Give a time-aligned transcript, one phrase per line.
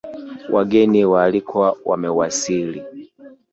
[0.49, 2.83] Wageni waalikwa wamewasili